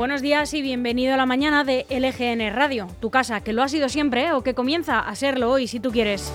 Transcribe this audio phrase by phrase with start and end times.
[0.00, 3.68] Buenos días y bienvenido a la mañana de LGN Radio, tu casa, que lo ha
[3.68, 4.32] sido siempre ¿eh?
[4.32, 6.32] o que comienza a serlo hoy si tú quieres.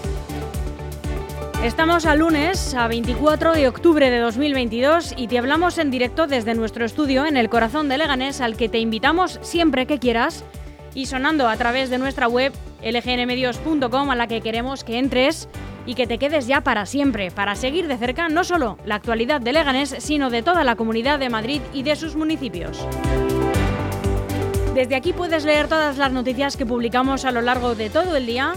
[1.64, 6.54] Estamos a lunes, a 24 de octubre de 2022 y te hablamos en directo desde
[6.54, 10.44] nuestro estudio en el corazón de Leganés al que te invitamos siempre que quieras
[10.94, 12.54] y sonando a través de nuestra web
[12.84, 15.50] lgnmedios.com a la que queremos que entres
[15.88, 19.42] y que te quedes ya para siempre, para seguir de cerca no solo la actualidad
[19.42, 22.88] de Leganés, sino de toda la comunidad de Madrid y de sus municipios.
[24.76, 28.26] Desde aquí puedes leer todas las noticias que publicamos a lo largo de todo el
[28.26, 28.56] día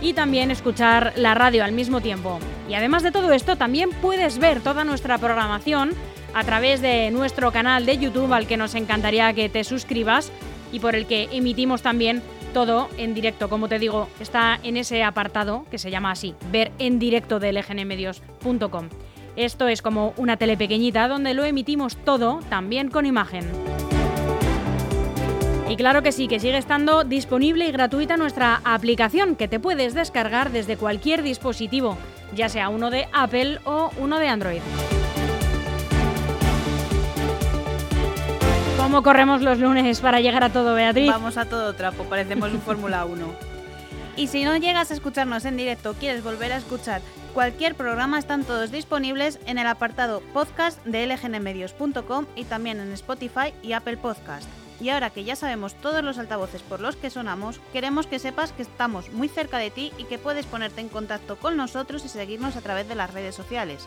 [0.00, 2.40] y también escuchar la radio al mismo tiempo.
[2.68, 5.92] Y además de todo esto, también puedes ver toda nuestra programación
[6.34, 10.32] a través de nuestro canal de YouTube al que nos encantaría que te suscribas
[10.72, 13.48] y por el que emitimos también todo en directo.
[13.48, 17.52] Como te digo, está en ese apartado que se llama así, ver en directo de
[17.52, 18.88] lgnmedios.com.
[19.36, 23.44] Esto es como una tele pequeñita donde lo emitimos todo también con imagen.
[25.72, 29.94] Y claro que sí, que sigue estando disponible y gratuita nuestra aplicación que te puedes
[29.94, 31.96] descargar desde cualquier dispositivo,
[32.34, 34.60] ya sea uno de Apple o uno de Android.
[38.76, 41.10] ¿Cómo corremos los lunes para llegar a todo, Beatriz?
[41.10, 43.24] Vamos a todo trapo, parecemos un Fórmula 1.
[44.14, 47.00] Y si no llegas a escucharnos en directo, quieres volver a escuchar
[47.32, 53.54] cualquier programa, están todos disponibles en el apartado podcast de lgnmedios.com y también en Spotify
[53.62, 54.50] y Apple Podcast.
[54.82, 58.50] Y ahora que ya sabemos todos los altavoces por los que sonamos, queremos que sepas
[58.50, 62.08] que estamos muy cerca de ti y que puedes ponerte en contacto con nosotros y
[62.08, 63.86] seguirnos a través de las redes sociales.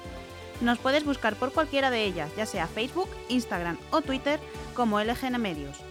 [0.61, 4.39] Nos puedes buscar por cualquiera de ellas, ya sea Facebook, Instagram o Twitter,
[4.73, 5.81] como LGN Medios.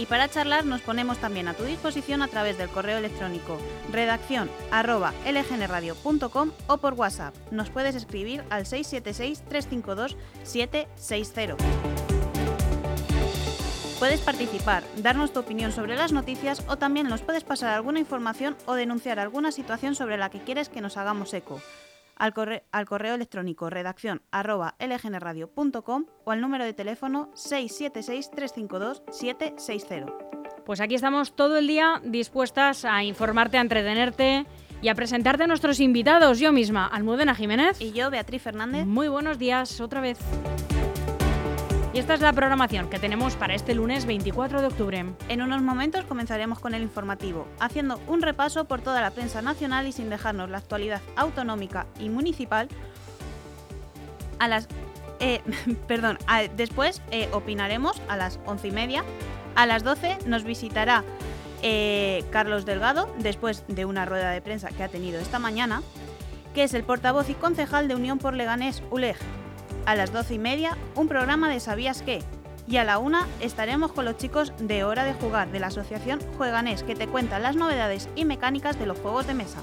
[0.00, 3.58] Y para charlar nos ponemos también a tu disposición a través del correo electrónico
[3.92, 4.48] redacción
[6.68, 7.34] o por WhatsApp.
[7.50, 11.56] Nos puedes escribir al 676-352-760.
[13.98, 18.56] Puedes participar, darnos tu opinión sobre las noticias o también nos puedes pasar alguna información
[18.64, 21.60] o denunciar alguna situación sobre la que quieres que nos hagamos eco
[22.20, 30.14] al, correo electrónico redacción arroba lgnradio.com o al número de teléfono 676-352-760.
[30.64, 34.46] Pues aquí estamos todo el día dispuestas a informarte, a entretenerte
[34.82, 36.38] y a presentarte a nuestros invitados.
[36.38, 37.80] Yo misma, Almudena Jiménez.
[37.80, 38.84] Y yo, Beatriz Fernández.
[38.86, 40.18] Muy buenos días otra vez.
[42.00, 45.04] Esta es la programación que tenemos para este lunes 24 de octubre.
[45.28, 49.86] En unos momentos comenzaremos con el informativo, haciendo un repaso por toda la prensa nacional
[49.86, 52.68] y sin dejarnos la actualidad autonómica y municipal.
[54.38, 54.66] A las.
[55.20, 55.42] Eh,
[55.86, 56.16] perdón,
[56.56, 59.04] después eh, opinaremos a las once y media.
[59.54, 61.04] A las 12 nos visitará
[61.60, 65.82] eh, Carlos Delgado, después de una rueda de prensa que ha tenido esta mañana,
[66.54, 69.18] que es el portavoz y concejal de Unión por Leganés ULEG,
[69.90, 72.22] a las doce y media, un programa de ¿Sabías qué?
[72.68, 76.20] Y a la una estaremos con los chicos de Hora de Jugar de la Asociación
[76.38, 79.58] Jueganés, que te cuentan las novedades y mecánicas de los juegos de mesa.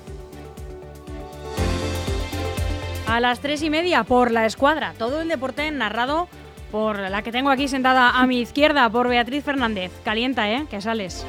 [3.07, 6.27] A las tres y media, por la escuadra, todo el deporte narrado
[6.73, 9.93] por la que tengo aquí sentada a mi izquierda, por Beatriz Fernández.
[10.03, 10.65] Calienta, ¿eh?
[10.69, 11.25] Que sales.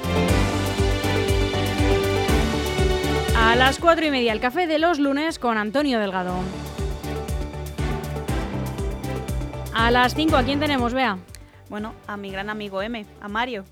[3.36, 6.34] A las cuatro y media, el café de los lunes con Antonio Delgado.
[9.78, 11.18] A las 5, ¿a quién tenemos, Bea?
[11.70, 13.64] Bueno, a mi gran amigo M, a Mario.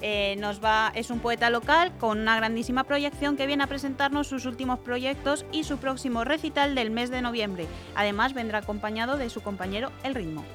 [0.00, 4.26] Eh, nos va, es un poeta local con una grandísima proyección que viene a presentarnos
[4.26, 7.66] sus últimos proyectos y su próximo recital del mes de noviembre.
[7.94, 10.46] Además, vendrá acompañado de su compañero El Ritmo.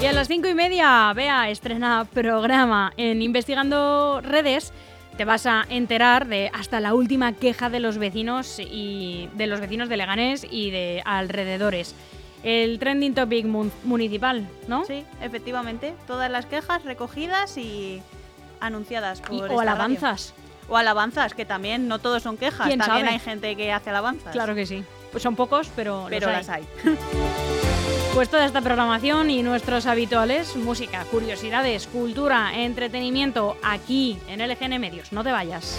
[0.00, 4.72] Y a las 5 y media, Bea estrena programa en Investigando Redes.
[5.18, 9.60] Te vas a enterar de hasta la última queja de los vecinos y de los
[9.60, 11.94] vecinos de Leganés y de alrededores
[12.42, 13.46] el trending topic
[13.84, 14.84] municipal, ¿no?
[14.84, 15.94] Sí, efectivamente.
[16.06, 18.02] Todas las quejas recogidas y
[18.60, 19.50] anunciadas por.
[19.50, 20.34] o alabanzas.
[20.68, 22.68] O alabanzas, que también no todos son quejas.
[22.78, 24.32] También hay gente que hace alabanzas.
[24.32, 24.84] Claro que sí.
[25.10, 26.64] Pues son pocos, pero, pero las hay.
[28.14, 35.12] pues toda esta programación y nuestros habituales, música, curiosidades, cultura, entretenimiento, aquí en LGN Medios.
[35.12, 35.78] No te vayas.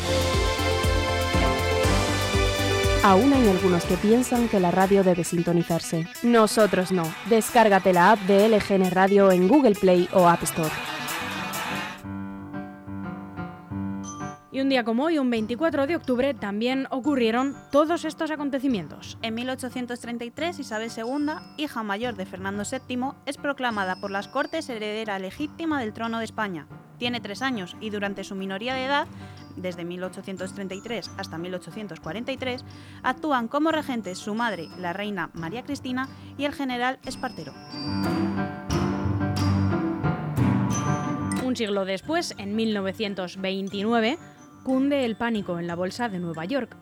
[3.05, 6.07] Aún hay algunos que piensan que la radio debe sintonizarse.
[6.23, 7.03] Nosotros no.
[7.29, 10.71] Descárgate la app de LGN Radio en Google Play o App Store.
[14.53, 19.17] Y un día como hoy, un 24 de octubre, también ocurrieron todos estos acontecimientos.
[19.21, 25.19] En 1833, Isabel II, hija mayor de Fernando VII, es proclamada por las Cortes heredera
[25.19, 26.67] legítima del trono de España.
[26.99, 29.07] Tiene tres años y durante su minoría de edad
[29.55, 32.65] desde 1833 hasta 1843,
[33.03, 37.53] actúan como regentes su madre, la reina María Cristina, y el general Espartero.
[41.43, 44.17] Un siglo después, en 1929,
[44.63, 46.75] cunde el pánico en la bolsa de Nueva York.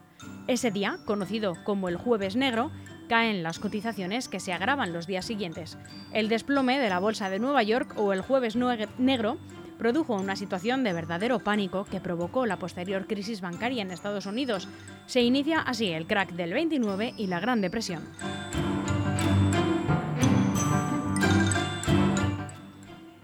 [0.48, 2.72] Ese día, conocido como el jueves negro,
[3.10, 5.78] caen las cotizaciones que se agravan los días siguientes.
[6.14, 9.38] El desplome de la bolsa de Nueva York o el jueves negro
[9.82, 14.68] produjo una situación de verdadero pánico que provocó la posterior crisis bancaria en Estados Unidos.
[15.08, 18.04] Se inicia así el crack del 29 y la Gran Depresión.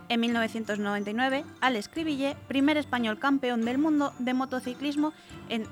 [0.10, 5.14] En 1999, Alex Cribillé, primer español campeón del mundo de motociclismo
[5.50, 5.68] en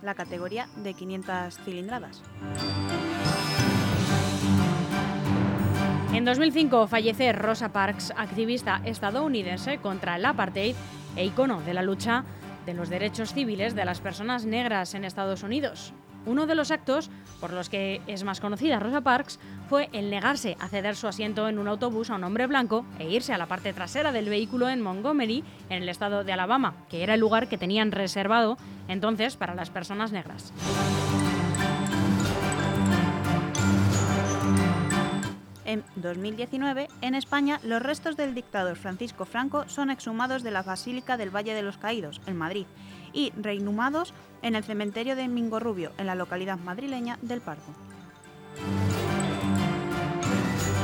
[0.00, 2.22] la categoría de 500 cilindradas.
[6.14, 10.76] En 2005 fallece Rosa Parks, activista estadounidense contra el apartheid
[11.16, 12.22] e icono de la lucha
[12.66, 15.92] de los derechos civiles de las personas negras en Estados Unidos.
[16.24, 20.56] Uno de los actos por los que es más conocida Rosa Parks fue el negarse
[20.60, 23.46] a ceder su asiento en un autobús a un hombre blanco e irse a la
[23.46, 27.48] parte trasera del vehículo en Montgomery, en el estado de Alabama, que era el lugar
[27.48, 28.56] que tenían reservado
[28.86, 30.52] entonces para las personas negras.
[35.74, 41.16] En 2019, en España, los restos del dictador Francisco Franco son exhumados de la Basílica
[41.16, 42.66] del Valle de los Caídos, en Madrid,
[43.12, 47.64] y reinhumados en el cementerio de Mingorrubio, en la localidad madrileña del Pardo.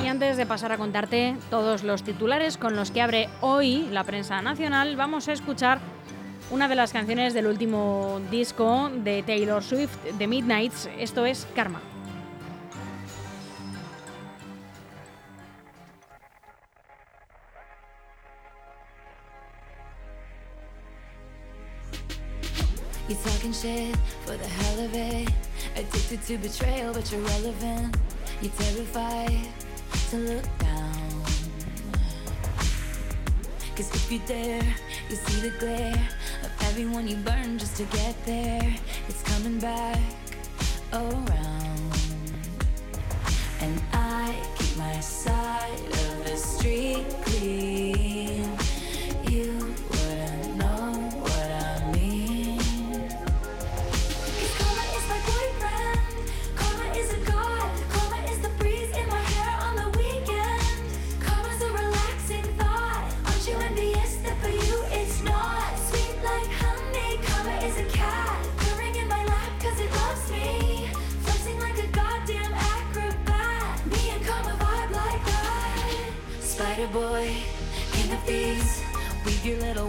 [0.03, 4.03] Y antes de pasar a contarte todos los titulares con los que abre hoy la
[4.03, 5.79] prensa nacional, vamos a escuchar
[6.51, 11.81] una de las canciones del último disco de Taylor Swift, The Midnights, esto es Karma.
[23.61, 25.29] For the hell of it.
[25.77, 27.95] Addicted to betrayal, but you're relevant.
[28.41, 29.49] You're terrified
[30.09, 31.23] to look down.
[33.77, 34.63] Cause if you dare,
[35.11, 36.09] you see the glare
[36.43, 38.75] of everyone you burn just to get there.
[39.09, 39.99] It's coming back
[40.95, 41.70] around.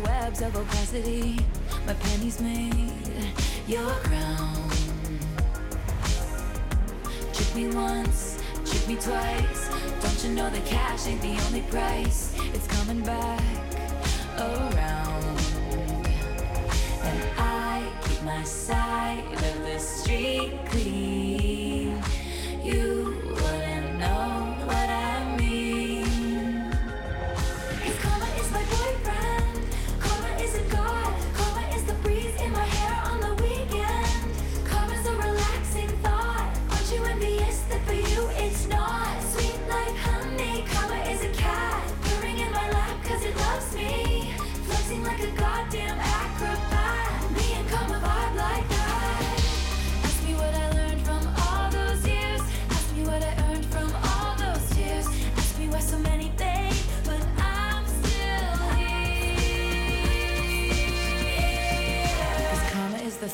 [0.03, 1.37] Webs of opacity.
[1.85, 2.91] My pennies made
[3.67, 4.69] your crown.
[7.33, 9.69] Trick me once, trick me twice.
[10.01, 12.33] Don't you know the cash ain't the only price?
[12.53, 13.41] It's coming back
[14.37, 15.39] around.
[17.03, 22.01] And I keep my side of the street clean.
[22.63, 24.30] You wouldn't know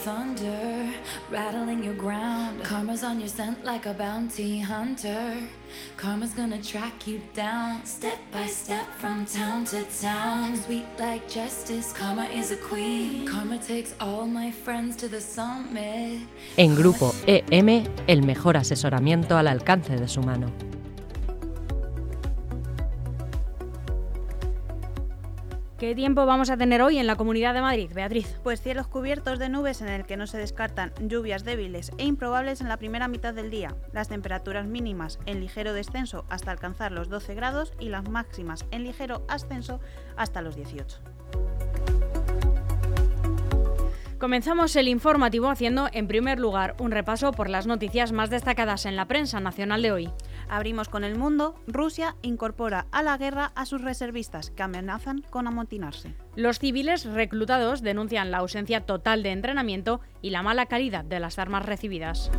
[0.07, 0.89] thunder,
[1.29, 2.63] rattling your ground.
[2.63, 5.35] Karma's on your scent like a bounty hunter.
[5.97, 10.55] Karma's gonna track you down, step by step from town to town.
[10.55, 13.25] Sweet like justice, karma is a queen.
[13.25, 16.21] Karma takes all my friends to the summit.
[16.55, 20.51] En Grupo EM, el mejor asesoramiento al alcance de su mano.
[25.77, 28.39] ¿Qué tiempo vamos a tener hoy en la Comunidad de Madrid, Beatriz?
[28.41, 32.61] Pues cielos cubiertos de nubes en el que no se descartan lluvias débiles e improbables
[32.61, 33.75] en la primera mitad del día.
[33.93, 38.85] Las temperaturas mínimas en ligero descenso hasta alcanzar los 12 grados y las máximas en
[38.85, 39.79] ligero ascenso
[40.15, 40.97] hasta los 18.
[44.19, 48.95] Comenzamos el informativo haciendo, en primer lugar, un repaso por las noticias más destacadas en
[48.95, 50.09] la prensa nacional de hoy.
[50.49, 51.61] Abrimos con el mundo.
[51.67, 56.15] Rusia incorpora a la guerra a sus reservistas que amenazan con amotinarse.
[56.35, 61.37] Los civiles reclutados denuncian la ausencia total de entrenamiento y la mala calidad de las
[61.37, 62.31] armas recibidas.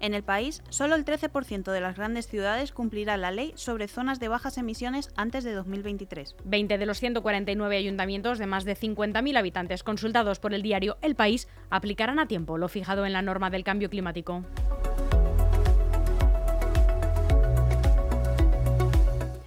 [0.00, 4.20] En el país, solo el 13% de las grandes ciudades cumplirá la ley sobre zonas
[4.20, 6.36] de bajas emisiones antes de 2023.
[6.44, 11.16] 20 de los 149 ayuntamientos de más de 50.000 habitantes consultados por el diario El
[11.16, 14.44] País aplicarán a tiempo lo fijado en la norma del cambio climático.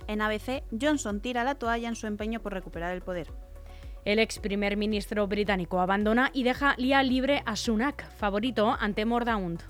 [0.08, 3.27] En ABC, Johnson tira la toalla en su empeño por recuperar el poder.
[4.03, 9.62] El ex primer ministro británico abandona y deja Lía libre a Sunak, favorito ante Mordaunt.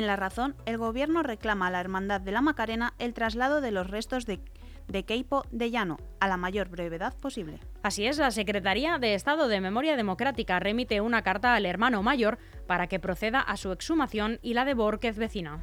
[0.00, 3.70] En La Razón, el gobierno reclama a la Hermandad de la Macarena el traslado de
[3.70, 4.40] los restos de,
[4.88, 7.60] de Keipo de Llano a la mayor brevedad posible.
[7.82, 12.38] Así es, la Secretaría de Estado de Memoria Democrática remite una carta al hermano mayor
[12.66, 15.60] para que proceda a su exhumación y la de Borquez vecina.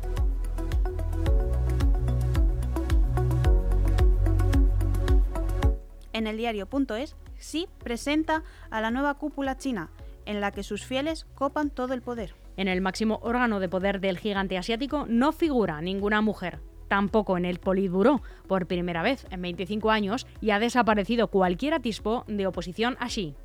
[6.14, 9.90] En el diario.es, Xi presenta a la nueva cúpula china,
[10.28, 12.36] en la que sus fieles copan todo el poder.
[12.58, 16.60] En el máximo órgano de poder del gigante asiático no figura ninguna mujer.
[16.88, 22.24] Tampoco en el Politburó, por primera vez en 25 años, y ha desaparecido cualquier atisbo
[22.28, 23.36] de oposición a Xi.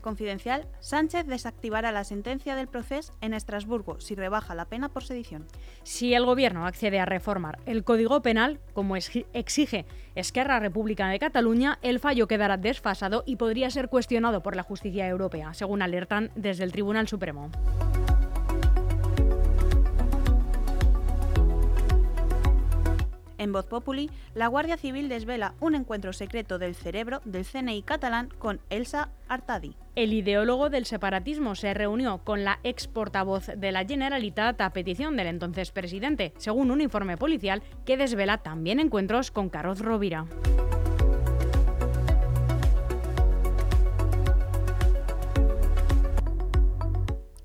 [0.00, 5.46] Confidencial, Sánchez desactivará la sentencia del proceso en Estrasburgo si rebaja la pena por sedición.
[5.82, 11.78] Si el Gobierno accede a reformar el Código Penal, como exige Esquerra República de Cataluña,
[11.82, 16.64] el fallo quedará desfasado y podría ser cuestionado por la justicia europea, según alertan desde
[16.64, 17.50] el Tribunal Supremo.
[23.38, 28.28] En Voz Populi, la Guardia Civil desvela un encuentro secreto del cerebro del CNI catalán
[28.38, 29.76] con Elsa Artadi.
[29.94, 35.16] El ideólogo del separatismo se reunió con la ex portavoz de la Generalitat a petición
[35.16, 40.26] del entonces presidente, según un informe policial que desvela también encuentros con Carlos Rovira.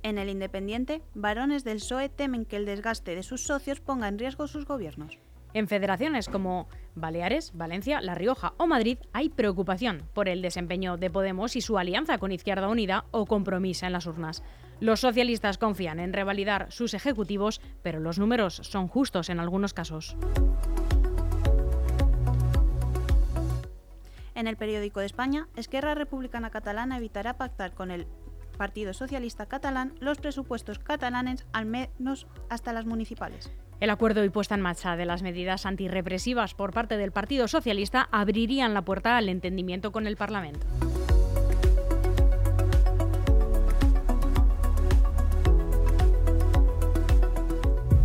[0.02, 4.20] En el Independiente, varones del PSOE temen que el desgaste de sus socios ponga en
[4.20, 5.18] riesgo sus gobiernos.
[5.54, 11.12] En federaciones como Baleares, Valencia, La Rioja o Madrid hay preocupación por el desempeño de
[11.12, 14.44] Podemos y su alianza con Izquierda Unida o compromiso en las urnas.
[14.80, 20.18] Los socialistas confían en revalidar sus ejecutivos, pero los números son justos en algunos casos.
[24.34, 28.08] En el periódico de España, Esquerra Republicana Catalana evitará pactar con el
[28.58, 33.52] Partido Socialista Catalán los presupuestos catalanes al menos hasta las municipales.
[33.80, 38.08] El acuerdo y puesta en marcha de las medidas antirrepresivas por parte del Partido Socialista
[38.12, 40.66] abrirían la puerta al entendimiento con el Parlamento.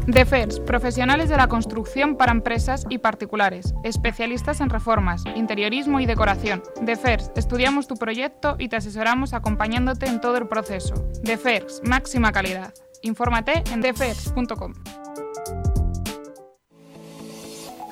[0.09, 6.63] DEFERS, profesionales de la construcción para empresas y particulares, especialistas en reformas, interiorismo y decoración.
[6.81, 10.95] DEFERS, estudiamos tu proyecto y te asesoramos acompañándote en todo el proceso.
[11.23, 12.73] DEFERS, máxima calidad.
[13.03, 14.73] Infórmate en defers.com.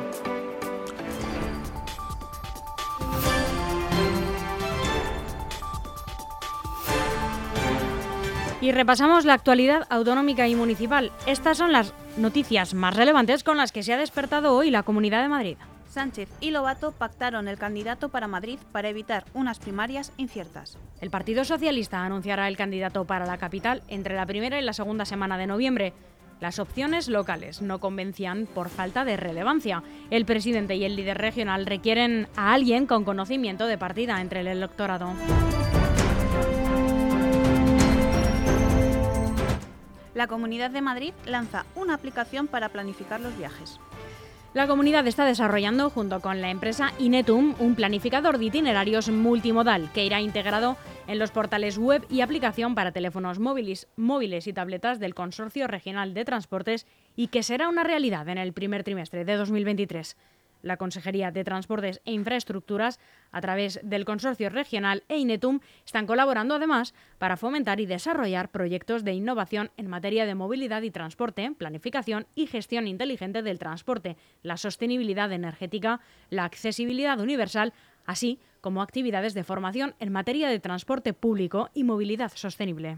[8.61, 11.11] Y repasamos la actualidad autonómica y municipal.
[11.27, 15.21] Estas son las noticias más relevantes con las que se ha despertado hoy la Comunidad
[15.21, 15.57] de Madrid.
[15.89, 20.77] Sánchez y Lobato pactaron el candidato para Madrid para evitar unas primarias inciertas.
[21.01, 25.05] El Partido Socialista anunciará el candidato para la capital entre la primera y la segunda
[25.05, 25.93] semana de noviembre.
[26.39, 29.83] Las opciones locales no convencían por falta de relevancia.
[30.09, 34.47] El presidente y el líder regional requieren a alguien con conocimiento de partida entre el
[34.47, 35.13] electorado.
[40.13, 43.79] La Comunidad de Madrid lanza una aplicación para planificar los viajes.
[44.55, 50.03] La comunidad está desarrollando, junto con la empresa Inetum, un planificador de itinerarios multimodal que
[50.03, 50.75] irá integrado
[51.05, 56.15] en los portales web y aplicación para teléfonos móviles, móviles y tabletas del Consorcio Regional
[56.15, 60.17] de Transportes y que será una realidad en el primer trimestre de 2023.
[60.61, 62.99] La Consejería de Transportes e Infraestructuras,
[63.31, 69.03] a través del Consorcio Regional e INETUM, están colaborando además para fomentar y desarrollar proyectos
[69.03, 74.57] de innovación en materia de movilidad y transporte, planificación y gestión inteligente del transporte, la
[74.57, 75.99] sostenibilidad energética,
[76.29, 77.73] la accesibilidad universal,
[78.05, 82.97] así como actividades de formación en materia de transporte público y movilidad sostenible.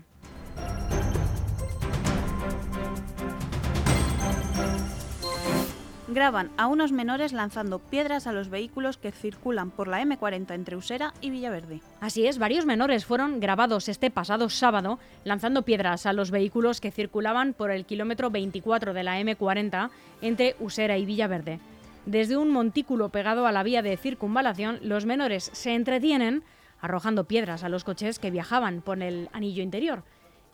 [6.13, 10.75] Graban a unos menores lanzando piedras a los vehículos que circulan por la M40 entre
[10.75, 11.81] Usera y Villaverde.
[11.99, 16.91] Así es, varios menores fueron grabados este pasado sábado lanzando piedras a los vehículos que
[16.91, 19.89] circulaban por el kilómetro 24 de la M40
[20.21, 21.59] entre Usera y Villaverde.
[22.05, 26.43] Desde un montículo pegado a la vía de circunvalación, los menores se entretienen
[26.81, 30.03] arrojando piedras a los coches que viajaban por el anillo interior.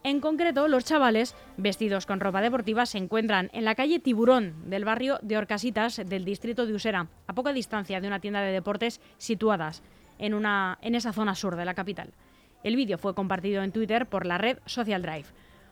[0.04, 4.86] En concreto, los chavales, vestidos con ropa deportiva, se encuentran en la calle Tiburón del
[4.86, 9.02] barrio de Orcasitas del distrito de Usera, a poca distancia de una tienda de deportes
[9.18, 9.84] situadas
[10.18, 12.14] en, una, en esa zona sur de la capital.
[12.64, 15.28] El vídeo fue compartido en Twitter por la red Social Drive.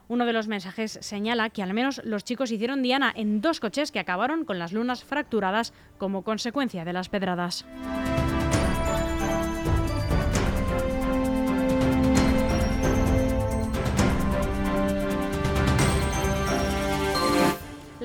[0.08, 3.92] Uno de los mensajes señala que al menos los chicos hicieron diana en dos coches
[3.92, 7.66] que acabaron con las lunas fracturadas como consecuencia de las pedradas.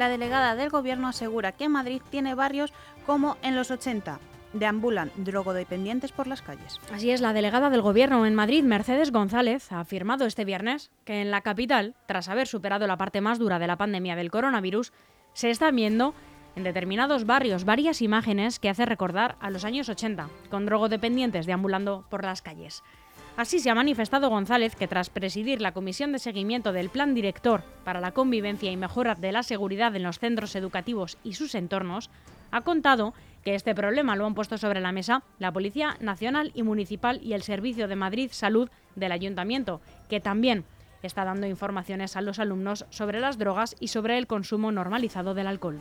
[0.00, 2.72] La delegada del Gobierno asegura que Madrid tiene barrios
[3.04, 4.18] como en los 80,
[4.54, 6.80] deambulan drogodependientes por las calles.
[6.90, 11.20] Así es, la delegada del Gobierno en Madrid, Mercedes González, ha afirmado este viernes que
[11.20, 14.94] en la capital, tras haber superado la parte más dura de la pandemia del coronavirus,
[15.34, 16.14] se están viendo
[16.56, 22.06] en determinados barrios varias imágenes que hace recordar a los años 80, con drogodependientes deambulando
[22.08, 22.82] por las calles.
[23.40, 27.62] Así se ha manifestado González que tras presidir la comisión de seguimiento del Plan Director
[27.84, 32.10] para la Convivencia y Mejora de la Seguridad en los centros educativos y sus entornos,
[32.50, 36.64] ha contado que este problema lo han puesto sobre la mesa la Policía Nacional y
[36.64, 40.66] Municipal y el Servicio de Madrid Salud del Ayuntamiento, que también
[41.02, 45.46] está dando informaciones a los alumnos sobre las drogas y sobre el consumo normalizado del
[45.46, 45.78] alcohol.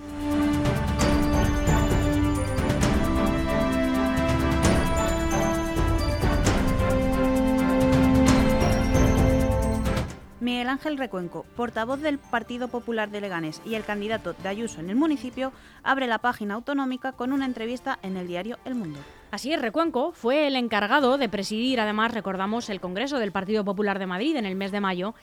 [10.41, 14.89] Miguel Ángel Recuenco, portavoz del Partido Popular de Leganés y el candidato de Ayuso en
[14.89, 15.51] el municipio,
[15.83, 18.99] abre la página autonómica con una entrevista en el diario El Mundo.
[19.31, 23.99] Así es, Recuenco fue el encargado de presidir, además recordamos, el Congreso del Partido Popular
[23.99, 25.13] de Madrid en el mes de mayo,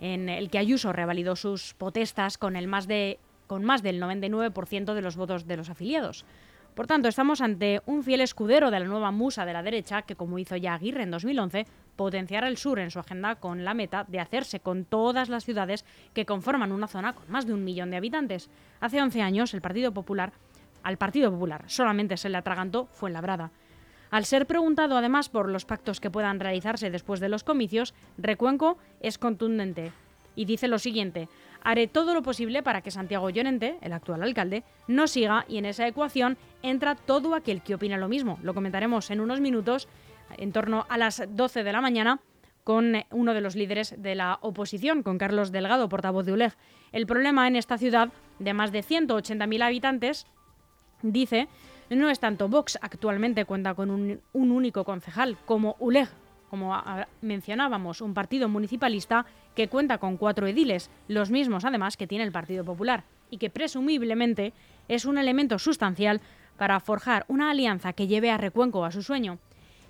[0.00, 4.92] en el que Ayuso revalidó sus protestas con, el más, de, con más del 99%
[4.92, 6.26] de los votos de los afiliados.
[6.74, 10.14] Por tanto, estamos ante un fiel escudero de la nueva musa de la derecha que,
[10.14, 14.04] como hizo ya Aguirre en 2011, potenciará el sur en su agenda con la meta
[14.06, 17.90] de hacerse con todas las ciudades que conforman una zona con más de un millón
[17.90, 18.48] de habitantes.
[18.80, 20.32] Hace 11 años, el Partido Popular,
[20.84, 23.50] al Partido Popular solamente se le atragantó Fuenlabrada.
[24.10, 28.78] Al ser preguntado además por los pactos que puedan realizarse después de los comicios, Recuenco
[29.00, 29.92] es contundente
[30.34, 31.28] y dice lo siguiente:
[31.62, 35.66] haré todo lo posible para que Santiago Llorente, el actual alcalde, no siga y en
[35.66, 38.38] esa ecuación entra todo aquel que opina lo mismo.
[38.42, 39.88] Lo comentaremos en unos minutos,
[40.36, 42.20] en torno a las 12 de la mañana,
[42.64, 46.52] con uno de los líderes de la oposición, con Carlos Delgado, portavoz de ULEG.
[46.92, 50.26] El problema en esta ciudad de más de 180.000 habitantes,
[51.00, 51.48] dice,
[51.88, 56.08] no es tanto Vox, actualmente cuenta con un, un único concejal, como ULEG,
[56.48, 56.74] como
[57.20, 62.32] mencionábamos, un partido municipalista que cuenta con cuatro ediles, los mismos además que tiene el
[62.32, 64.52] Partido Popular, y que presumiblemente
[64.88, 66.20] es un elemento sustancial
[66.56, 69.38] para forjar una alianza que lleve a Recuenco a su sueño.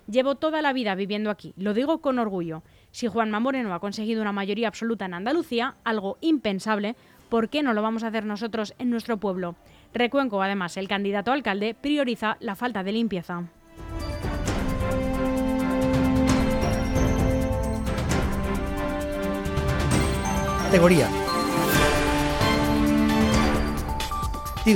[0.07, 2.63] Llevo toda la vida viviendo aquí, lo digo con orgullo.
[2.91, 6.95] Si Juanma Moreno ha conseguido una mayoría absoluta en Andalucía, algo impensable,
[7.29, 9.55] ¿por qué no lo vamos a hacer nosotros en nuestro pueblo?
[9.93, 13.49] Recuenco, además, el candidato alcalde prioriza la falta de limpieza.
[20.69, 21.09] Categoría.
[24.67, 24.75] Y.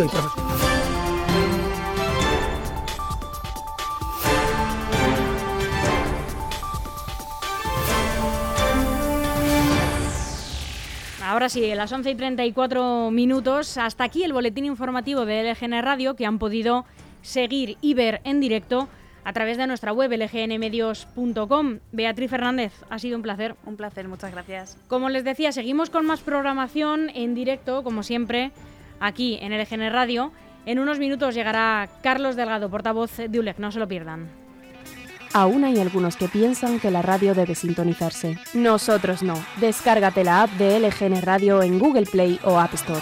[11.21, 13.77] Ahora sí, las 11 y 34 minutos.
[13.77, 16.85] Hasta aquí el boletín informativo de LGN Radio que han podido
[17.21, 18.89] seguir y ver en directo
[19.23, 21.79] a través de nuestra web lgnmedios.com.
[21.91, 23.55] Beatriz Fernández, ha sido un placer.
[23.65, 24.77] Un placer, muchas gracias.
[24.87, 28.51] Como les decía, seguimos con más programación en directo, como siempre,
[28.99, 30.31] aquí en LGN Radio.
[30.65, 34.29] En unos minutos llegará Carlos Delgado, portavoz de ULEG, no se lo pierdan.
[35.33, 38.37] Aún hay algunos que piensan que la radio debe sintonizarse.
[38.53, 39.33] Nosotros no.
[39.59, 43.01] Descárgate la app de LGN Radio en Google Play o App Store.